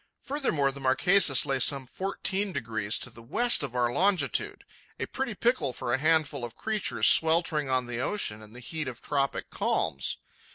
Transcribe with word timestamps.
Furthermore, 0.23 0.71
the 0.71 0.79
Marquesas 0.79 1.45
lay 1.45 1.59
some 1.59 1.85
fourteen 1.85 2.51
degrees 2.51 2.97
to 2.97 3.11
the 3.11 3.21
west 3.21 3.61
of 3.61 3.75
our 3.75 3.93
longitude. 3.93 4.63
A 4.99 5.05
pretty 5.05 5.35
pickle 5.35 5.73
for 5.73 5.93
a 5.93 5.99
handful 5.99 6.43
of 6.43 6.55
creatures 6.55 7.07
sweltering 7.07 7.69
on 7.69 7.85
the 7.85 7.99
ocean 7.99 8.41
in 8.41 8.53
the 8.53 8.59
heat 8.61 8.87
of 8.87 9.03
tropic 9.03 9.51
calms. 9.51 10.17